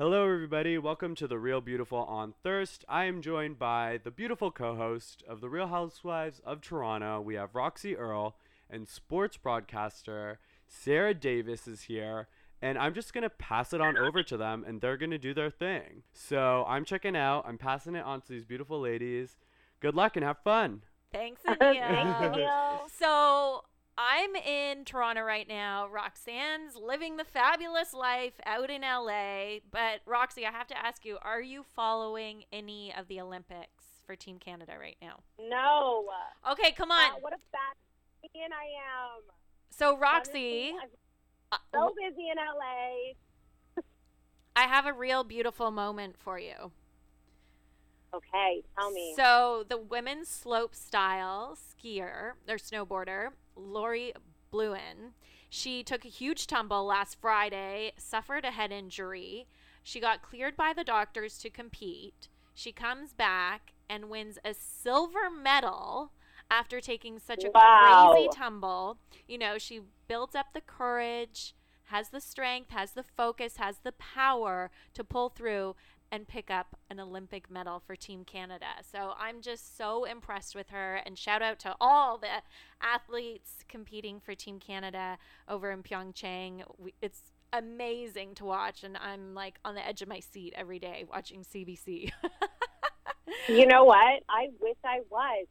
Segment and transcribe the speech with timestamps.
[0.00, 0.78] Hello, everybody.
[0.78, 2.86] Welcome to The Real Beautiful on Thirst.
[2.88, 7.20] I am joined by the beautiful co host of The Real Housewives of Toronto.
[7.20, 8.34] We have Roxy Earle
[8.70, 12.28] and sports broadcaster Sarah Davis is here.
[12.62, 15.18] And I'm just going to pass it on over to them and they're going to
[15.18, 16.02] do their thing.
[16.14, 17.44] So I'm checking out.
[17.46, 19.36] I'm passing it on to these beautiful ladies.
[19.80, 20.80] Good luck and have fun.
[21.12, 21.58] Thanks, Anil.
[21.58, 22.48] Thank you.
[22.98, 23.64] So
[24.02, 25.86] I'm in Toronto right now.
[25.92, 29.58] Roxanne's living the fabulous life out in LA.
[29.70, 34.16] But Roxy, I have to ask you, are you following any of the Olympics for
[34.16, 35.20] Team Canada right now?
[35.38, 36.06] No.
[36.50, 37.20] Okay, come Uh, on.
[37.20, 38.64] what a bad man I
[39.18, 39.22] am.
[39.68, 40.74] So Roxy, Honestly,
[41.52, 43.82] uh, I'm so busy in LA.
[44.56, 46.72] I have a real beautiful moment for you.
[48.14, 49.12] Okay, tell me.
[49.14, 53.28] So the women's slope style skier or snowboarder,
[53.60, 54.12] Laurie
[54.52, 55.12] Blouin,
[55.48, 59.46] she took a huge tumble last Friday, suffered a head injury.
[59.82, 62.28] She got cleared by the doctors to compete.
[62.54, 66.12] She comes back and wins a silver medal
[66.50, 68.10] after taking such a Wow.
[68.12, 68.98] crazy tumble.
[69.26, 73.92] You know, she builds up the courage, has the strength, has the focus, has the
[73.92, 75.74] power to pull through
[76.12, 78.66] and pick up an Olympic medal for Team Canada.
[78.82, 80.96] So I'm just so impressed with her.
[80.96, 82.28] And shout out to all the
[82.82, 86.62] athletes competing for Team Canada over in Pyeongchang.
[87.00, 91.04] It's amazing to watch, and I'm like on the edge of my seat every day
[91.10, 92.12] watching CBC.
[93.48, 94.22] you know what?
[94.28, 95.46] I wish I was.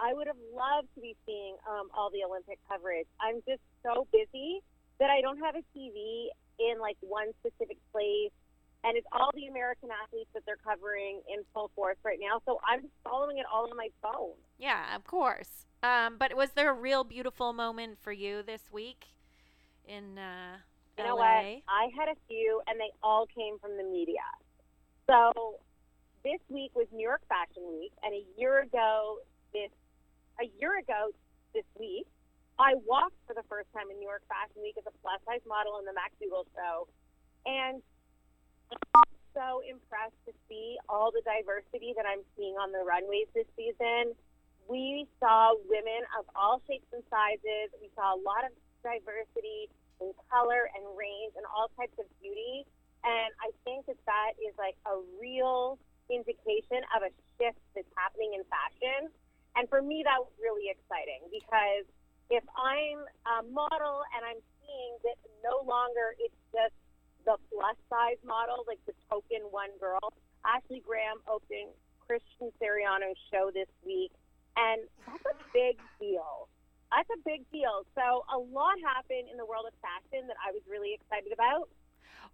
[0.00, 3.06] I would have loved to be seeing um, all the Olympic coverage.
[3.20, 4.60] I'm just so busy
[4.98, 6.26] that I don't have a TV
[6.58, 8.32] in like one specific place.
[8.84, 12.40] And it's all the American athletes that they're covering in full force right now.
[12.46, 14.34] So I'm just following it all on my phone.
[14.58, 15.66] yeah, of course.
[15.84, 19.06] Um, but was there a real beautiful moment for you this week
[19.86, 20.58] in uh,
[20.98, 21.22] You know LA?
[21.22, 21.62] what?
[21.68, 24.22] I had a few, and they all came from the media.
[25.08, 25.58] So
[26.24, 29.18] this week was New York Fashion Week, and a year ago
[29.52, 29.70] this
[30.40, 31.10] a year ago
[31.54, 32.06] this week,
[32.58, 35.42] I walked for the first time in New York Fashion Week as a plus size
[35.46, 36.86] model in the MacDougal show,
[37.46, 37.82] and
[39.34, 44.12] so impressed to see all the diversity that I'm seeing on the runways this season.
[44.68, 47.72] We saw women of all shapes and sizes.
[47.80, 48.52] We saw a lot of
[48.84, 52.64] diversity in color and range and all types of beauty.
[53.02, 58.38] And I think that that is like a real indication of a shift that's happening
[58.38, 59.10] in fashion.
[59.58, 61.84] And for me, that was really exciting because
[62.30, 66.72] if I'm a model and I'm seeing that no longer it's just
[67.24, 70.12] the plus size model, like the token one girl,
[70.44, 71.72] Ashley Graham opened
[72.06, 74.12] Christian Siriano's show this week.
[74.56, 76.48] And that's a big deal.
[76.90, 77.86] That's a big deal.
[77.94, 81.68] So a lot happened in the world of fashion that I was really excited about.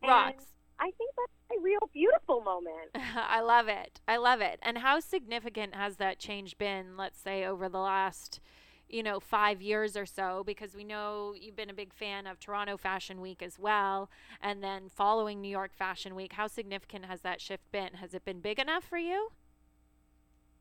[0.03, 0.35] And
[0.81, 2.91] I think that's a real beautiful moment.
[2.95, 4.01] I love it.
[4.07, 4.59] I love it.
[4.63, 8.41] And how significant has that change been, let's say, over the last,
[8.89, 10.43] you know, five years or so?
[10.45, 14.11] Because we know you've been a big fan of Toronto Fashion Week as well.
[14.41, 17.95] And then following New York Fashion Week, how significant has that shift been?
[17.95, 19.31] Has it been big enough for you?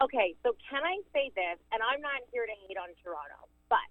[0.01, 1.57] Okay, so can I say this?
[1.71, 3.87] And I'm not here to hate on Toronto, but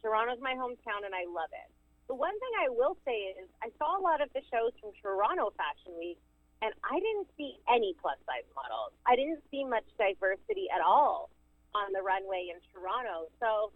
[0.00, 1.70] Toronto's my hometown and I love it.
[2.06, 4.92] The one thing I will say is I saw a lot of the shows from
[5.02, 6.18] Toronto Fashion Week
[6.62, 8.94] and I didn't see any plus size models.
[9.06, 11.30] I didn't see much diversity at all
[11.78, 13.30] on the runway in Toronto.
[13.38, 13.70] So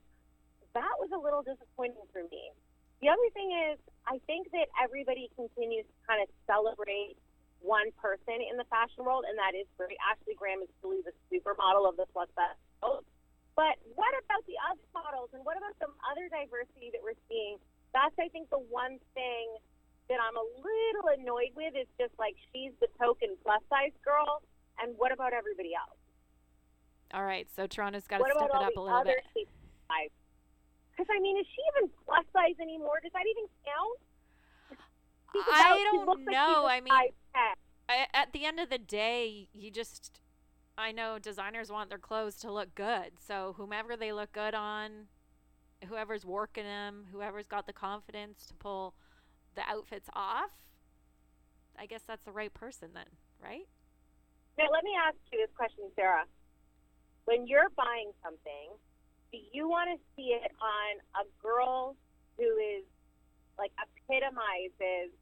[0.75, 2.51] that was a little disappointing for me.
[2.99, 7.19] The other thing is, I think that everybody continues to kind of celebrate
[7.63, 9.95] one person in the fashion world, and that is great.
[10.03, 12.59] Ashley Graham is truly the supermodel of the plus size.
[13.55, 17.63] But what about the other models, and what about some other diversity that we're seeing?
[17.95, 19.47] That's, I think, the one thing
[20.11, 24.43] that I'm a little annoyed with is just like she's the token plus size girl,
[24.83, 26.02] and what about everybody else?
[27.13, 27.49] All right.
[27.55, 29.49] So Toronto's got to step it up a little other bit.
[30.91, 33.01] Because I mean, is she even plus size anymore?
[33.03, 33.99] Does that even count?
[35.51, 36.65] I don't like know.
[36.65, 36.93] a I mean,
[37.89, 40.21] I, at the end of the day, you just,
[40.77, 43.13] I know designers want their clothes to look good.
[43.27, 45.09] So whomever they look good on,
[45.89, 48.95] whoever's working them, whoever's got the confidence to pull
[49.55, 50.51] the outfits off,
[51.79, 53.07] I guess that's the right person then,
[53.43, 53.67] right?
[54.59, 56.25] Now, let me ask you this question, Sarah.
[57.25, 58.75] When you're buying something,
[59.31, 60.93] do you want to see it on
[61.23, 61.97] a girl
[62.37, 62.85] who is
[63.59, 65.15] like epitomizes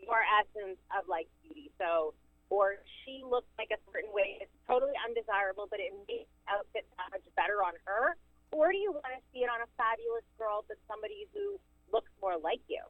[0.00, 1.70] your essence of like beauty?
[1.78, 2.14] So,
[2.48, 6.88] or she looks like a certain way, it's totally undesirable, but it makes the outfit
[6.96, 8.16] that much better on her?
[8.52, 11.58] Or do you want to see it on a fabulous girl, but somebody who
[11.92, 12.80] looks more like you?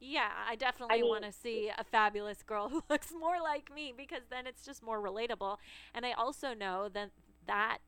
[0.00, 3.92] Yeah, I definitely mean- want to see a fabulous girl who looks more like me
[3.96, 5.58] because then it's just more relatable.
[5.94, 7.10] And I also know that
[7.46, 7.78] that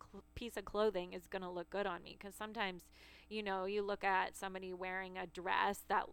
[0.00, 2.84] cl- piece of clothing is going to look good on me because sometimes,
[3.28, 6.04] you know, you look at somebody wearing a dress that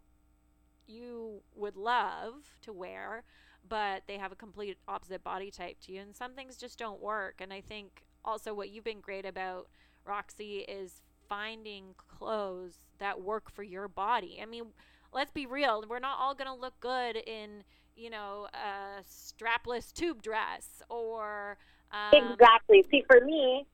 [0.87, 3.23] you would love to wear,
[3.67, 7.01] but they have a complete opposite body type to you, and some things just don't
[7.01, 7.35] work.
[7.39, 9.67] And I think also what you've been great about,
[10.05, 14.39] Roxy, is finding clothes that work for your body.
[14.41, 14.65] I mean,
[15.11, 17.63] let's be real, we're not all going to look good in,
[17.95, 21.57] you know, a strapless tube dress or.
[21.91, 22.85] Um, exactly.
[22.91, 23.65] See, for me,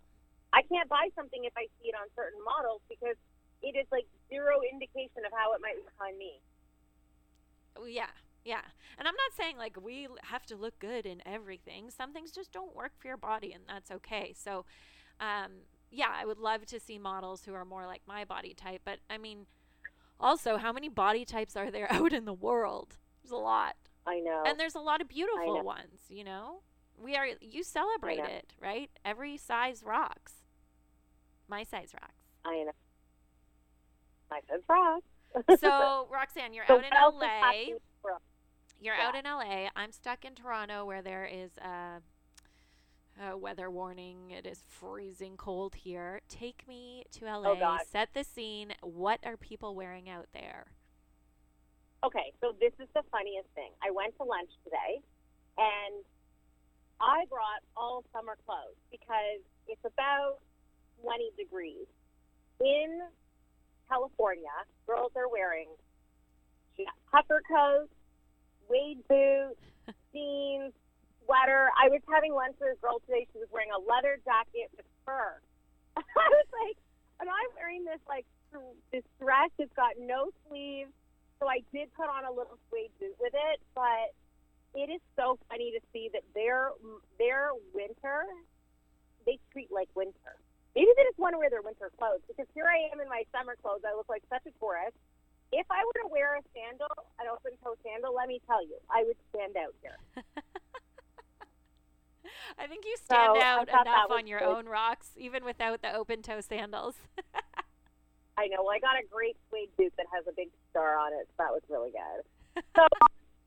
[0.53, 3.15] I can't buy something if I see it on certain models because
[3.61, 6.41] it is like zero indication of how it might look on me.
[7.77, 8.11] Oh, Yeah,
[8.43, 8.61] yeah.
[8.97, 11.89] And I'm not saying like we have to look good in everything.
[11.89, 14.33] Some things just don't work for your body, and that's okay.
[14.35, 14.65] So,
[15.19, 15.51] um,
[15.89, 18.81] yeah, I would love to see models who are more like my body type.
[18.83, 19.45] But I mean,
[20.19, 22.97] also, how many body types are there out in the world?
[23.23, 23.75] There's a lot.
[24.05, 24.43] I know.
[24.45, 26.61] And there's a lot of beautiful ones, you know?
[27.01, 28.89] We are, you celebrate it, right?
[29.03, 30.33] Every size rocks.
[31.47, 32.23] My size rocks.
[32.45, 32.71] I know.
[34.29, 35.05] My size rocks.
[35.61, 37.27] So, Roxanne, you're So out in what else is LA.
[37.27, 38.21] happening for us?
[38.79, 39.07] You're Yeah.
[39.07, 39.69] out in LA.
[39.75, 42.01] I'm stuck in Toronto where there is a,
[43.23, 44.31] a weather warning.
[44.31, 46.21] It is freezing cold here.
[46.27, 47.55] Take me to LA.
[47.61, 47.77] Oh.
[47.89, 48.73] Set the scene.
[48.81, 50.67] What are people wearing out there?
[52.03, 53.71] Okay, so this is the funniest thing.
[53.83, 55.01] I went to lunch today,
[55.57, 56.03] and
[57.01, 60.37] I brought all summer clothes because it's about
[61.01, 61.89] 20 degrees.
[62.61, 63.01] In
[63.89, 64.53] California,
[64.85, 65.67] girls are wearing
[67.11, 67.91] puffer coats,
[68.69, 69.59] wade boots,
[70.13, 70.71] jeans,
[71.25, 71.73] sweater.
[71.73, 73.25] I was having lunch with a girl today.
[73.33, 75.41] She was wearing a leather jacket with fur.
[75.97, 76.77] I was like,
[77.19, 78.25] and I'm wearing this like
[78.93, 79.49] this dress.
[79.57, 80.93] It's got no sleeves.
[81.41, 84.13] So I did put on a little suede boot with it, but
[84.73, 86.71] it is so funny to see that their
[87.19, 88.23] their winter
[89.25, 90.35] they treat like winter.
[90.75, 93.23] Maybe they just want to wear their winter clothes because here I am in my
[93.35, 93.81] summer clothes.
[93.85, 94.95] I look like such a tourist.
[95.51, 96.87] If I were to wear a sandal,
[97.19, 99.99] an open toe sandal, let me tell you, I would stand out here.
[102.57, 104.47] I think you stand So, out enough on your good.
[104.47, 106.95] own rocks, even without the open toe sandals.
[108.37, 108.63] I know.
[108.63, 111.43] Well, I got a great suede boot that has a big star on it, so
[111.43, 112.63] that was really good.
[112.75, 112.87] So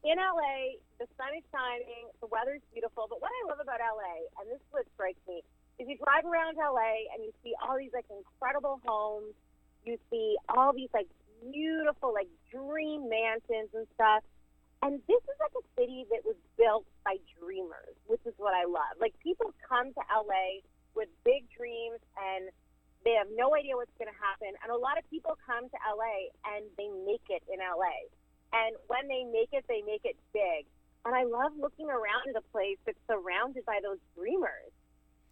[0.05, 3.09] in LA, the sun is shining, the weather's beautiful.
[3.09, 5.41] But what I love about LA, and this is what strikes me,
[5.81, 9.33] is you drive around LA and you see all these like incredible homes.
[9.89, 11.09] You see all these like
[11.41, 14.23] beautiful like dream mansions and stuff.
[14.85, 18.69] And this is like a city that was built by dreamers, which is what I
[18.69, 19.00] love.
[19.00, 20.61] Like people come to LA
[20.93, 22.53] with big dreams and
[23.09, 24.53] they have no idea what's going to happen.
[24.61, 28.12] And a lot of people come to LA and they make it in LA.
[28.55, 30.71] And when they make it, they make it big.
[31.05, 34.71] And I love looking around at a place that's surrounded by those dreamers.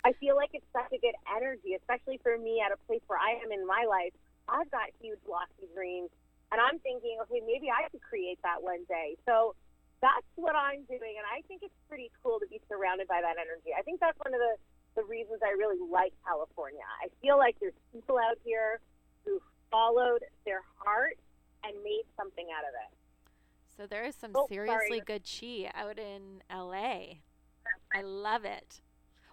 [0.02, 3.22] I feel like it's such a good energy, especially for me at a place where
[3.22, 4.12] I am in my life.
[4.50, 6.10] I've got huge, lofty dreams.
[6.50, 9.16] And I'm thinking, okay, maybe I could create that one day.
[9.24, 9.54] So
[10.02, 11.14] that's what I'm doing.
[11.16, 13.70] And I think it's pretty cool to be surrounded by that energy.
[13.72, 14.58] I think that's one of the
[14.94, 16.84] the reasons I really like California.
[17.00, 18.76] I feel like there's people out here
[19.24, 21.16] who followed their heart
[21.64, 22.92] and made something out of it.
[23.76, 25.00] So there is some Oh, seriously sorry.
[25.06, 27.20] good chi out in LA.
[27.94, 28.80] I love it.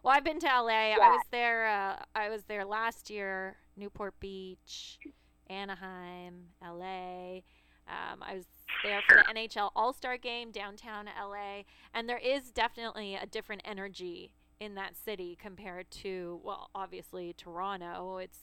[0.03, 0.93] Well, I've been to LA.
[0.93, 1.67] I was there.
[1.67, 3.58] Uh, I was there last year.
[3.75, 4.98] Newport Beach,
[5.50, 7.38] Anaheim, LA.
[7.88, 8.46] Um, I was
[8.84, 13.62] there for the NHL All Star Game downtown LA, and there is definitely a different
[13.65, 18.17] energy in that city compared to well, obviously Toronto.
[18.17, 18.39] It's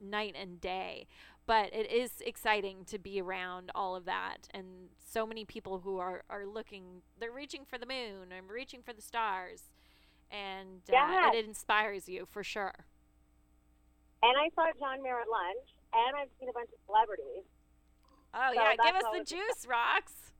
[0.00, 1.06] night and day
[1.46, 4.66] but it is exciting to be around all of that and
[4.98, 8.92] so many people who are, are looking they're reaching for the moon and reaching for
[8.92, 9.64] the stars
[10.30, 11.34] and uh, Yes.
[11.34, 12.86] it inspires you for sure
[14.22, 17.42] And I saw John Mayer at lunch, and I've seen a bunch of celebrities.
[18.34, 20.32] oh So yeah give us the juice rocks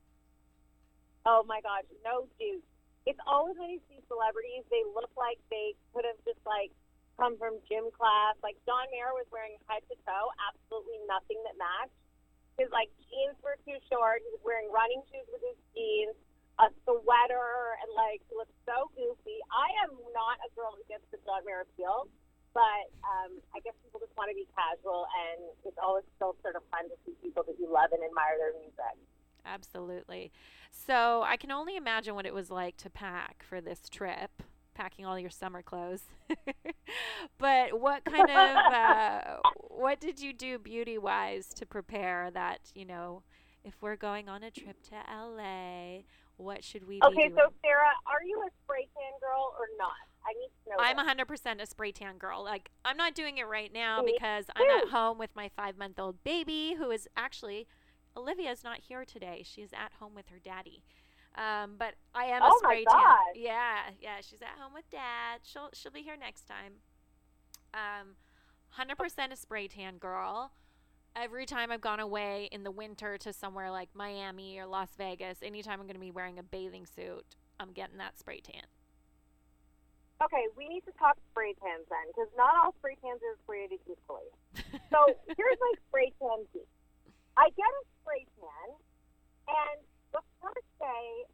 [1.25, 2.63] Oh my gosh, no juice.
[3.07, 6.71] It's always when you see celebrities, they look like they could have just like
[7.17, 8.37] come from gym class.
[8.43, 11.97] Like John Mayer was wearing head to toe, absolutely nothing that matched.
[12.61, 14.21] His like jeans were too short.
[14.25, 16.17] He was wearing running shoes with his jeans,
[16.61, 19.41] a sweater, and like he looked so goofy.
[19.49, 22.09] I am not a girl who gets the John Mayer appeal,
[22.53, 26.57] but um, I guess people just want to be casual, and it's always still sort
[26.61, 28.97] of fun to see people that you love and admire their music.
[29.45, 30.31] absolutely
[30.71, 34.31] so i can only imagine what it was like to pack for this trip
[34.83, 36.03] packing all your summer clothes
[37.39, 39.21] but what kind of uh,
[39.69, 43.23] what did you do beauty wise to prepare that you know
[43.65, 46.03] if we're going on a trip to LA,
[46.37, 47.07] what should we do?
[47.09, 49.93] Okay, so Sarah, are you a spray tan girl or not?
[50.25, 50.77] I need to know.
[50.81, 50.97] I'm
[51.29, 51.41] this.
[51.41, 52.43] 100% a spray tan girl.
[52.43, 55.79] Like, I'm not doing it right now Me because I'm at home with my five
[55.79, 57.67] month old baby, who is actually,
[58.17, 59.43] Olivia's not here today.
[59.45, 60.83] She's at home with her daddy.
[61.35, 63.03] Um, but I am a Oh my spray tan.
[63.35, 65.41] Yeah, yeah, she's at home with dad.
[65.43, 66.75] She'll she'll be here next time.
[67.73, 68.17] Um,
[68.79, 70.53] 100% a spray tan girl.
[71.15, 75.39] Every time I've gone away in the winter to somewhere like Miami or Las Vegas,
[75.43, 78.65] anytime I'm going to be wearing a bathing suit, I'm getting that spray tan.
[80.25, 83.81] Okay, we need to talk spray tans then, because not all spray tans are created
[83.91, 84.29] equally.
[84.93, 86.69] So here's my spray tan geek.
[87.37, 88.69] I get a spray tan,
[89.49, 89.81] and
[90.83, 91.31] day,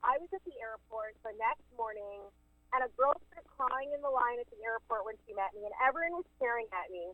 [0.00, 2.24] I was at the airport the next morning,
[2.72, 5.68] and a girl started crying in the line at the airport when she met me,
[5.68, 7.12] and everyone was staring at me.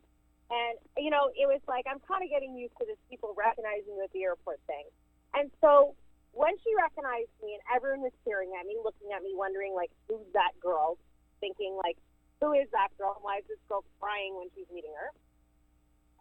[0.48, 3.98] And, you know, it was like, I'm kind of getting used to this people recognizing
[3.98, 4.88] me at the airport thing.
[5.36, 5.92] And so
[6.32, 9.92] when she recognized me and everyone was staring at me, looking at me, wondering, like,
[10.08, 10.96] who's that girl?
[11.44, 12.00] Thinking, like,
[12.40, 13.18] who is that girl?
[13.18, 15.12] And why is this girl crying when she's meeting her?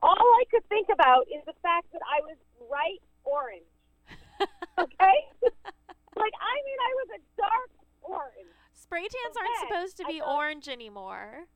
[0.03, 2.35] All I could think about is the fact that I was
[2.67, 3.69] bright orange.
[4.77, 5.17] Okay?
[5.41, 7.71] like, I mean, I was a dark
[8.03, 8.53] orange.
[8.73, 11.47] Spray tans aren't supposed to be thought- orange anymore.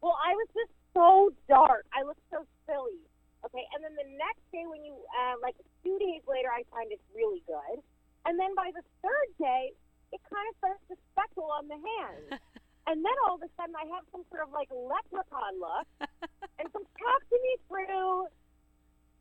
[0.00, 1.84] Well, I was just so dark.
[1.92, 3.02] I looked so silly.
[3.44, 6.90] Okay, and then the next day, when you, uh, like two days later, I find
[6.90, 7.78] it's really good.
[8.26, 9.72] And then by the third day,
[10.10, 12.40] it kind of starts to speckle on the hand.
[12.90, 15.86] and then all of a sudden, I have some sort of like leprechaun look.
[16.58, 18.26] and so talk to me through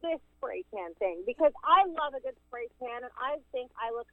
[0.01, 3.91] this spray tan thing because I love a good spray tan, and I think I
[3.91, 4.07] look.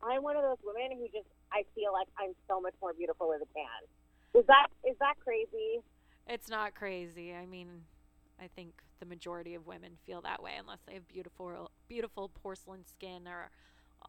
[0.00, 3.28] I'm one of those women who just I feel like I'm so much more beautiful
[3.28, 3.80] with a tan.
[4.40, 5.82] Is that is that crazy?
[6.26, 7.34] It's not crazy.
[7.34, 7.82] I mean,
[8.40, 12.84] I think the majority of women feel that way unless they have beautiful beautiful porcelain
[12.86, 13.50] skin or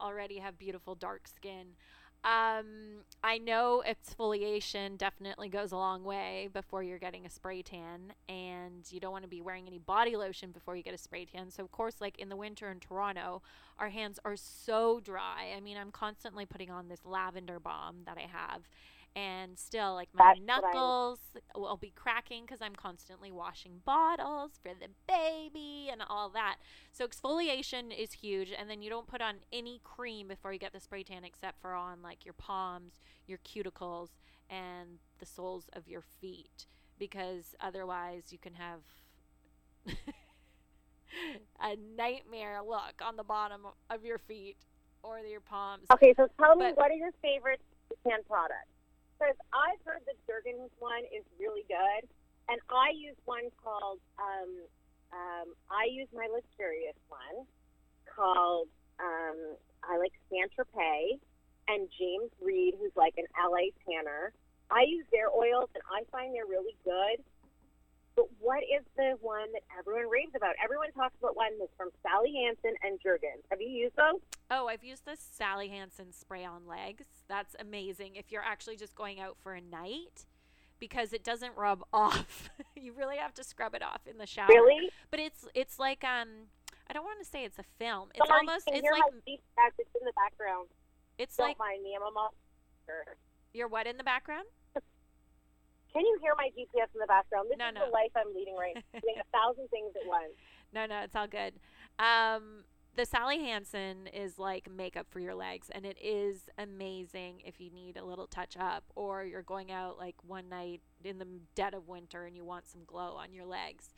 [0.00, 1.74] already have beautiful dark skin.
[2.22, 8.12] Um, I know exfoliation definitely goes a long way before you're getting a spray tan,
[8.28, 11.24] and you don't want to be wearing any body lotion before you get a spray
[11.24, 11.50] tan.
[11.50, 13.40] So, of course, like in the winter in Toronto,
[13.78, 15.52] our hands are so dry.
[15.56, 18.68] I mean, I'm constantly putting on this lavender balm that I have,
[19.16, 21.18] and still, like my That's knuckles
[21.56, 26.56] will be cracking because I'm constantly washing bottles for the baby and all that.
[26.92, 30.72] So exfoliation is huge, and then you don't put on any cream before you get
[30.72, 32.92] the spray tan, except for on like your palms,
[33.26, 34.10] your cuticles,
[34.48, 36.66] and the soles of your feet,
[36.98, 38.80] because otherwise you can have
[41.60, 44.56] a nightmare look on the bottom of your feet
[45.02, 45.86] or your palms.
[45.92, 47.60] Okay, so tell me But- what are your favorite
[48.06, 48.68] tan products?
[49.20, 52.08] Because I've heard the Jergens one is really good,
[52.48, 54.64] and I use one called um,
[55.12, 57.44] um, I use my luxurious one
[58.08, 61.20] called um, I like Tropez
[61.68, 64.32] and James Read, who's like an LA tanner.
[64.70, 67.20] I use their oils, and I find they're really good.
[68.20, 70.54] But what is the one that everyone raves about?
[70.62, 73.40] Everyone talks about one that's from Sally Hansen and Jergens.
[73.50, 74.20] Have you used those?
[74.50, 77.06] Oh, I've used the Sally Hansen spray on legs.
[77.28, 80.26] That's amazing if you're actually just going out for a night
[80.78, 82.50] because it doesn't rub off.
[82.76, 84.48] you really have to scrub it off in the shower.
[84.48, 84.90] Really?
[85.10, 86.28] But it's it's like um
[86.88, 88.10] I don't want to say it's a film.
[88.14, 90.68] It's Sorry, almost it's hear like it's in the background.
[91.16, 91.96] it's Don't like mind me.
[91.96, 93.16] I'm a monster.
[93.54, 94.44] you're what in the background?
[95.92, 97.48] Can you hear my GPS in the background?
[97.50, 97.86] This No, is no.
[97.86, 99.00] the life I'm leading right now.
[99.00, 100.32] Doing a thousand things at once.
[100.72, 101.54] No, no, it's all good.
[101.98, 102.64] Um,
[102.96, 107.70] the Sally Hansen is like makeup for your legs, and it is amazing if you
[107.70, 111.74] need a little touch up, or you're going out like one night in the dead
[111.74, 113.90] of winter and you want some glow on your legs.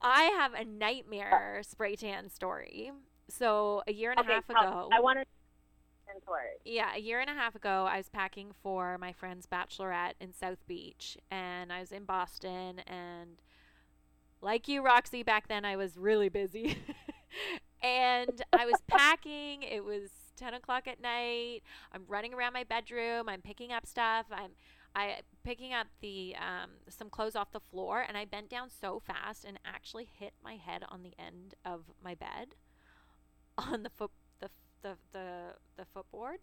[0.00, 2.92] I have a nightmare spray tan story.
[3.28, 5.24] So a year and okay, a half ago, I want to
[6.64, 10.32] yeah, a year and a half ago, I was packing for my friend's bachelorette in
[10.32, 12.80] South Beach, and I was in Boston.
[12.86, 13.40] And
[14.40, 16.78] like you, Roxy, back then I was really busy,
[17.82, 19.62] and I was packing.
[19.62, 21.62] It was ten o'clock at night.
[21.92, 23.28] I'm running around my bedroom.
[23.28, 24.26] I'm picking up stuff.
[24.30, 24.52] I'm
[24.94, 29.00] I picking up the um, some clothes off the floor, and I bent down so
[29.04, 32.54] fast and actually hit my head on the end of my bed,
[33.58, 34.10] on the foot
[34.86, 36.38] the the the, footboard.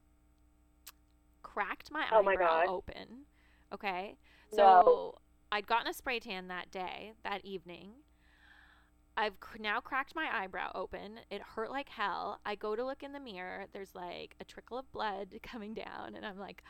[1.44, 2.68] Cracked my Oh my eyebrow God.
[2.68, 3.26] open.
[3.74, 4.18] Okay,
[4.50, 5.16] so No.
[5.52, 8.04] I'd gotten a spray tan that day, that evening.
[9.16, 11.20] I've now cracked my eyebrow open.
[11.30, 12.40] It hurt like hell.
[12.46, 13.66] I go to look in the mirror.
[13.72, 16.64] There's like a trickle of blood coming down, and I'm like,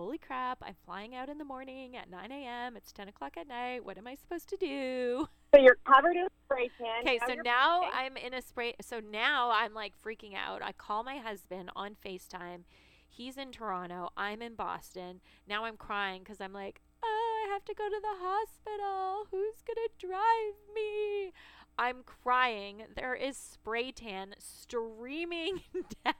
[0.00, 2.74] holy crap, I'm flying out in the morning at 9 a.m.
[2.74, 3.84] It's 10 o'clock at night.
[3.84, 5.28] What am I supposed to do?
[5.54, 7.02] So you're covered in spray tan.
[7.02, 7.82] Okay, so now.
[7.92, 8.74] I'm in a spray.
[8.80, 10.62] So now I'm like freaking out.
[10.62, 12.62] I call my husband on FaceTime.
[13.10, 14.08] He's in Toronto.
[14.16, 15.20] I'm in Boston.
[15.46, 19.26] Now I'm crying because I'm like, oh, I have to go to the hospital.
[19.30, 21.32] Who's going to drive me?
[21.78, 22.84] I'm crying.
[22.96, 25.60] There is spray tan streaming
[26.04, 26.14] down,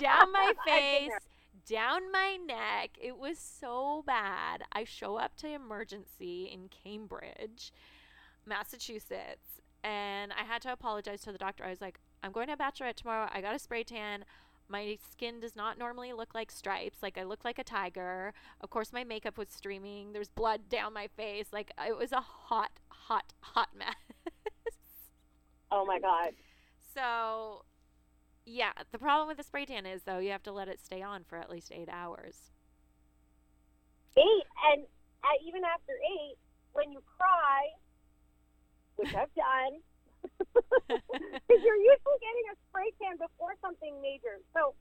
[0.00, 1.12] down my face.
[1.70, 2.98] Down my neck.
[3.00, 4.64] It was so bad.
[4.72, 7.72] I show up to emergency in Cambridge,
[8.44, 11.64] Massachusetts, and I had to apologize to the doctor.
[11.64, 13.28] I was like, I'm going to a bachelorette tomorrow.
[13.32, 14.24] I got a spray tan.
[14.68, 16.98] My skin does not normally look like stripes.
[17.02, 18.34] Like I look like a tiger.
[18.60, 20.12] Of course, my makeup was streaming.
[20.12, 21.46] There's blood down my face.
[21.52, 23.94] Like it was a hot, hot, hot mess.
[25.70, 26.32] Oh my god.
[26.94, 27.64] So,
[28.44, 31.02] yeah, the problem with the spray tan is though you have to let it stay
[31.02, 32.50] on for at least eight hours.
[34.16, 34.84] Eight, and
[35.46, 36.36] even after eight,
[36.72, 37.74] when you cry,
[38.96, 39.80] which I've done,
[40.88, 44.38] because you're usually getting a spray tan before something major.
[44.52, 44.76] So,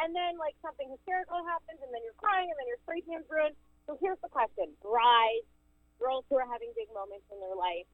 [0.00, 3.28] and then like something hysterical happens, and then you're crying, and then your spray tan's
[3.28, 3.56] ruined.
[3.88, 5.48] So here's the question: brides,
[5.98, 7.88] girls who are having big moments in their life.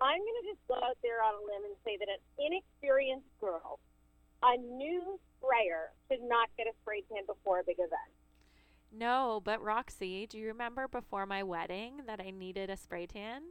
[0.00, 3.76] I'm gonna just go out there on a limb and say that an inexperienced girl,
[4.42, 8.12] a new sprayer, should not get a spray tan before a big event.
[8.92, 13.42] No, but Roxy, do you remember before my wedding that I needed a spray tan?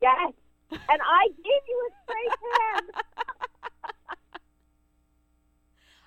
[0.00, 0.32] Yes,
[0.70, 2.88] and I gave you a spray tan.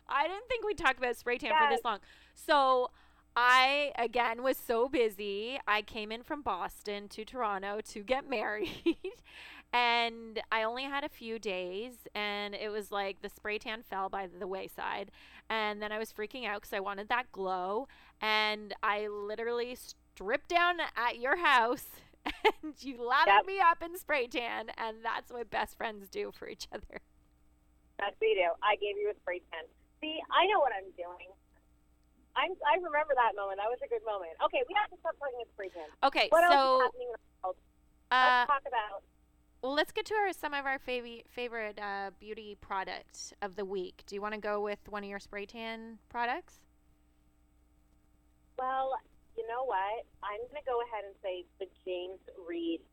[0.09, 2.00] I didn't think we'd talk about spray tan for this long.
[2.33, 2.91] So
[3.35, 5.59] I again was so busy.
[5.67, 8.85] I came in from Boston to Toronto to get married.
[9.74, 14.07] and I only had a few days and it was like the spray tan fell
[14.07, 15.09] by the wayside.
[15.50, 17.88] And then I was freaking out cuz I wanted that glow
[18.22, 21.88] and I literally stripped down at your house
[22.46, 23.46] and you lathered Yep.
[23.48, 27.01] me up in spray tan and that's what best friends do for each other.
[28.00, 28.51] That's what you do.
[28.62, 29.66] I gave you a spray tan.
[30.01, 31.33] See, I know what I'm doing.
[32.36, 33.57] I'm, I remember that moment.
[33.62, 34.33] That was a good moment.
[34.44, 35.90] Okay, we have to start playing with spray tan.
[36.03, 37.57] Okay, What else is so happening in the world?
[38.12, 39.01] uh Let's talk about.
[39.63, 43.63] Well, let's get to our some of our favorite favorite uh, beauty product of the
[43.63, 44.03] week.
[44.05, 46.59] Do you want to go with one of your spray tan products?
[48.59, 48.99] Well,
[49.37, 50.03] you know what?
[50.19, 52.83] I'm going to go ahead and say the James Read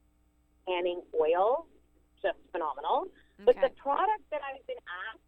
[0.63, 1.67] tanning oil,
[2.23, 3.11] just phenomenal.
[3.43, 4.79] But the product that I've been
[5.11, 5.27] asked,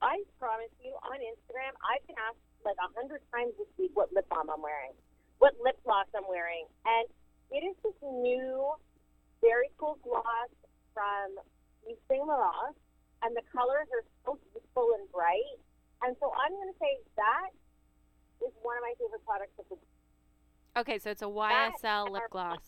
[0.00, 4.14] I promise you on Instagram, I've been asked like a hundred times this week what
[4.16, 4.96] lip balm I'm wearing,
[5.44, 7.04] what lip gloss I'm wearing, and
[7.52, 8.72] it is this new,
[9.44, 10.48] very cool gloss
[10.94, 11.38] from
[11.86, 12.76] Yves Saint Laurent,
[13.22, 15.58] and the colors are so beautiful and bright.
[16.02, 17.52] And so I'm going to say that
[18.40, 19.76] is one of my favorite products of the
[20.78, 22.62] Okay, so it's a YSL lip gloss.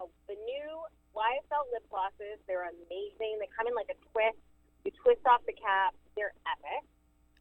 [0.00, 0.68] Oh, the new
[1.14, 2.40] YSL lip glosses.
[2.48, 3.36] They're amazing.
[3.38, 4.40] They come in like a twist.
[4.84, 5.94] You twist off the cap.
[6.16, 6.88] They're epic.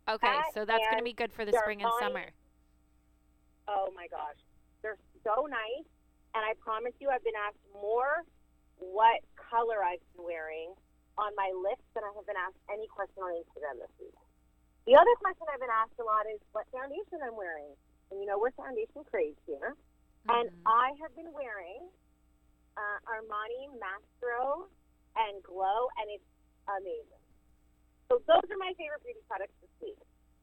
[0.10, 2.26] Okay, That so that's going to be good for the spring and summer.
[3.68, 4.36] Oh my gosh,
[4.82, 5.88] they're so nice.
[6.36, 8.24] And I promise you, I've been asked more
[8.82, 10.74] what color I've been wearing
[11.22, 14.18] on my lips than I have been asked any question on Instagram this week.
[14.90, 17.70] The other question I've been asked a lot is what foundation I'm wearing.
[18.10, 19.78] And you know, we're foundation crazy here.
[20.30, 20.66] And Mhm.
[20.66, 21.90] I have been wearing
[22.78, 24.68] uh, Armani Maestro
[25.16, 26.24] and Glow, and it's
[26.68, 27.22] amazing.
[28.10, 30.00] So those are my favorite beauty products this week: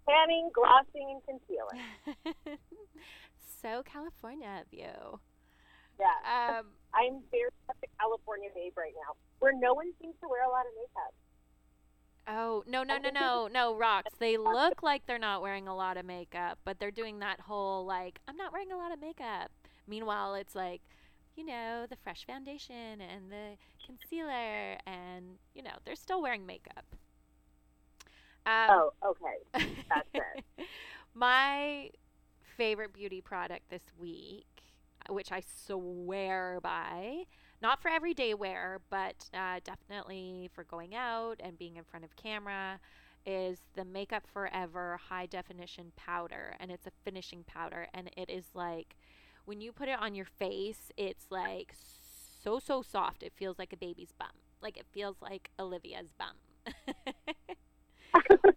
[0.06, 1.80] tanning, glossing, and concealing.
[3.62, 5.20] so California of you.
[5.98, 7.50] Yeah, Um, I'm very
[8.28, 11.14] California babe right now, where no one seems to wear a lot of makeup.
[12.28, 14.12] oh no no no no no rocks.
[14.18, 17.86] They look like they're not wearing a lot of makeup, but they're doing that whole
[17.86, 19.50] like I'm not wearing a lot of makeup.
[19.86, 20.82] Meanwhile, it's like
[21.36, 26.84] you know the fresh foundation and the concealer, and you know they're still wearing makeup.
[28.46, 29.64] Um, Oh, okay.
[29.88, 30.66] That's it.
[31.14, 31.90] My
[32.56, 34.46] favorite beauty product this week,
[35.08, 37.24] which I swear by,
[37.60, 42.16] not for everyday wear, but uh, definitely for going out and being in front of
[42.16, 42.80] camera,
[43.26, 46.54] is the Makeup Forever High Definition Powder.
[46.60, 47.88] And it's a finishing powder.
[47.92, 48.96] And it is like,
[49.44, 51.74] when you put it on your face, it's like
[52.42, 53.22] so, so soft.
[53.22, 54.28] It feels like a baby's bum.
[54.62, 56.74] Like it feels like Olivia's bum.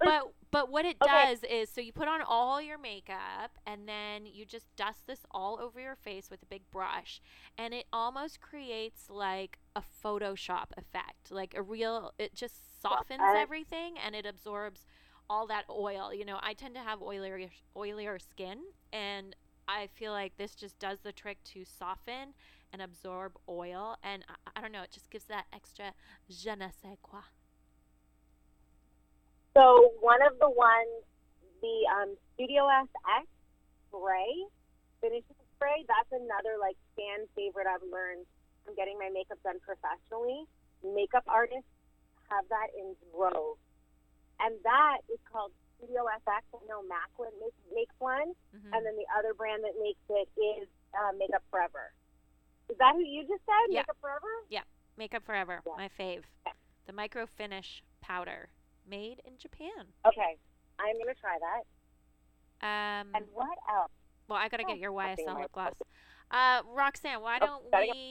[0.04, 1.26] but but what it Okay.
[1.26, 5.26] does is so you put on all your makeup and then you just dust this
[5.32, 7.22] all over your face with a big brush
[7.58, 13.96] and it almost creates like a photoshop effect like a real it just softens everything
[14.04, 14.86] and it absorbs
[15.30, 16.14] all that oil.
[16.14, 18.60] You know, I tend to have oilier oilier skin,
[18.92, 19.36] and
[19.68, 22.34] I feel like this just does the trick to soften
[22.74, 23.96] and absorb oil.
[24.04, 25.94] And I, I don't know, it just gives that extra
[26.30, 27.22] je ne sais quoi.
[29.56, 31.04] So one of the ones,
[31.62, 33.28] the um, Studio SX
[33.90, 34.32] spray,
[35.02, 38.26] finishing spray, that's another like fan favorite I've learned
[38.64, 40.48] from getting my makeup done professionally.
[40.84, 41.68] Makeup artists
[42.32, 43.60] have that in droves.
[44.40, 46.42] And that is called Studio FX.
[46.56, 48.34] I know Macklin makes, makes one.
[48.56, 48.72] Mhm.
[48.74, 51.92] And then the other brand that makes it is uh, Makeup Forever.
[52.70, 53.68] Is that who you just said?
[53.70, 53.82] Yeah.
[53.84, 54.32] Makeup Forever?
[54.50, 54.64] Yeah.
[54.98, 55.74] Makeup Forever, Yeah.
[55.78, 56.24] my fave.
[56.48, 56.56] Okay.
[56.88, 58.50] The micro finish powder,
[58.92, 59.88] made in Japan.
[60.06, 60.38] Okay.
[60.80, 61.64] I'm going to try that.
[62.64, 63.92] Um, And what else?
[64.28, 65.74] well, I gotta oh, get your YSL lip gloss.
[66.30, 68.10] Uh, Roxanne, why Oh, don't we?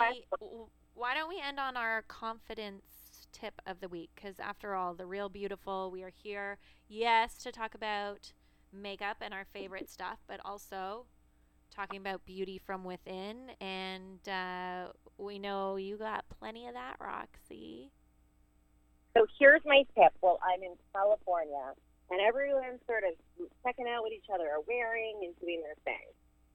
[0.95, 4.11] Why don't we end on our confidence tip of the week?
[4.15, 8.33] Because after all, the real beautiful, we are here, yes, to talk about
[8.73, 11.07] makeup and our favorite stuff, but also
[11.75, 13.53] talking about beauty from within.
[13.61, 17.93] And uh, we know you got plenty of that, Roxy.
[19.17, 20.15] So here's my tip.
[20.23, 21.75] Well, I'm in California,
[22.11, 23.15] and everyone's sort of
[23.67, 26.07] checking out what each other are wearing and doing their thing.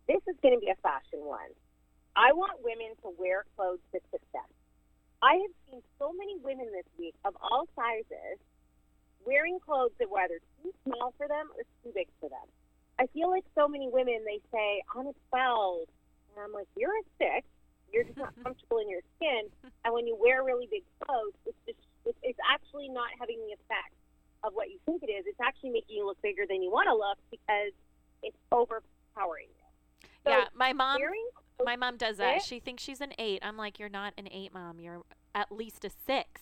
[0.08, 1.52] This is going to be a fashion one.
[2.16, 4.48] I want women to wear clothes to success.
[5.22, 8.40] I have seen so many women this week of all sizes
[9.26, 12.48] wearing clothes that were either too small for them or too big for them.
[13.00, 15.90] I feel like so many women, they say, I'm a 12.
[16.32, 17.48] And I'm like, you're a 6.
[17.92, 19.52] You're just not comfortable in your skin.
[19.84, 23.54] And when you wear really big clothes, it's just it's, it's actually not having the
[23.54, 23.94] effect
[24.44, 25.26] of what you think it is.
[25.28, 27.74] It's actually making you look bigger than you want to look because
[28.22, 30.10] it's overpowering you.
[30.24, 31.00] So yeah, my mom.
[31.64, 32.38] My mom does that.
[32.38, 32.42] it.
[32.44, 33.40] She thinks she's an eight.
[33.42, 34.80] I'm like, you're not an eight, mom.
[34.80, 36.42] You're at least a six.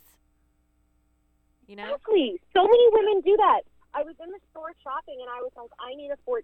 [1.67, 1.86] You know?
[1.86, 2.41] Exactly.
[2.54, 3.62] So many women do that.
[3.93, 6.43] I was in the store shopping and I was like, I need a 14.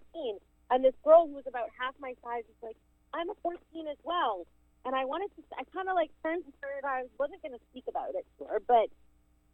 [0.70, 2.76] And this girl who was about half my size was like,
[3.12, 3.58] I'm a 14
[3.90, 4.46] as well.
[4.86, 7.58] And I wanted to, I kind of like turned to her and I wasn't going
[7.58, 8.86] to speak about it to her, but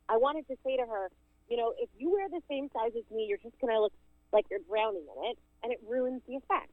[0.08, 1.10] I wanted to say to her,
[1.48, 3.92] you know, if you wear the same size as me, you're just going to look
[4.32, 6.70] like you're drowning in it and it ruins the effect.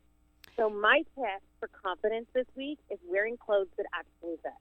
[0.57, 4.51] So my tip for confidence this week is wearing clothes that actually fit.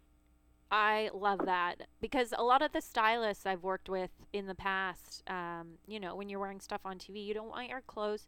[0.71, 5.23] I love that because a lot of the stylists I've worked with in the past,
[5.29, 8.27] um, you know, when you're wearing stuff on TV, you don't want your clothes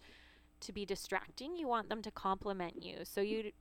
[0.60, 1.56] to be distracting.
[1.56, 2.98] You want them to complement you.
[3.04, 3.52] So you,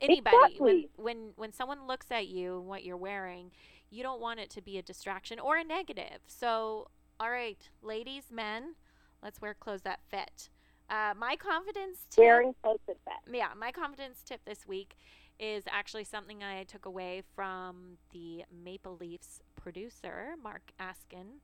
[0.00, 0.88] anybody, when Exactly.
[0.94, 3.50] when when someone looks at you and what you're wearing,
[3.90, 6.20] you don't want it to be a distraction or a negative.
[6.26, 6.88] So,
[7.20, 8.74] all right, ladies, men,
[9.22, 10.48] let's wear clothes that fit.
[10.88, 13.34] Uh, my confidence tip Wearing clothes that fit.
[13.34, 14.96] yeah, my confidence tip this week
[15.38, 21.40] is actually something I took away from the Maple Leafs producer, Mark Askin.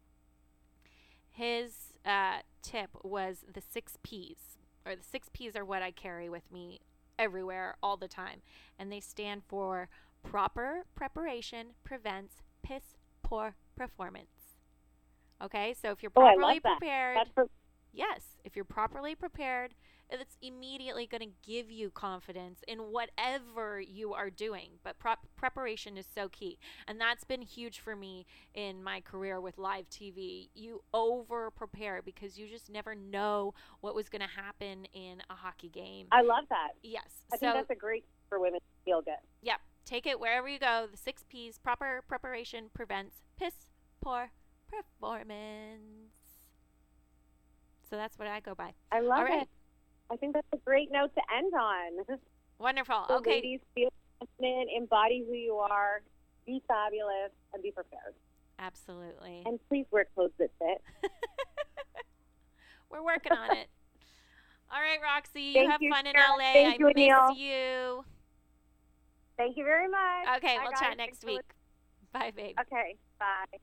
[1.29, 6.29] His uh, tip was the six P's, or the six P's are what I carry
[6.29, 6.81] with me
[7.19, 8.43] everywhere all the time.
[8.79, 9.89] And they stand for
[10.23, 14.57] proper preparation prevents piss poor performance.
[15.43, 16.79] Okay, so if you're Oh, properly that.
[16.79, 17.19] prepared,
[17.95, 19.75] Yes, if you're properly prepared,
[20.09, 24.71] it's immediately going to give you confidence in whatever you are doing.
[24.83, 26.59] But prep preparation is so key.
[26.87, 30.49] And that's been huge for me in my career with live TV.
[30.55, 35.35] You over prepare because you just never know what was going to happen in a
[35.35, 36.07] hockey game.
[36.13, 36.69] I love that.
[36.83, 37.05] yes.
[37.33, 39.15] I so, think that's a great for women to feel good.
[39.43, 40.87] yep, take it wherever you go.
[40.91, 43.55] The six P's proper preparation prevents piss
[44.01, 44.31] poor
[44.69, 46.13] performance.
[47.89, 48.73] So that's what I go by.
[48.91, 49.43] I love All right.
[49.43, 49.49] it.
[50.11, 52.19] I think that's a great note to end on.
[52.59, 53.05] Wonderful.
[53.09, 53.33] So okay.
[53.33, 56.03] ladies, feel confident, embody who you are,
[56.47, 58.15] be fabulous, and be prepared.
[58.59, 59.43] Absolutely.
[59.47, 60.83] And please wear clothes that fit.
[62.91, 63.69] We're working on it.
[64.73, 66.53] All right, Roxy, you Thank have you, fun in LA.
[66.53, 67.37] Thank I you, miss Anil.
[67.37, 68.05] you.
[69.43, 70.37] Thank you very much.
[70.37, 71.41] Okay, Bye, we'll chat next week.
[72.13, 72.57] Bye, babe.
[72.61, 73.59] Okay, bye.